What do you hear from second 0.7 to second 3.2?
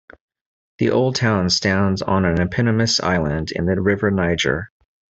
The old town stands on an eponymous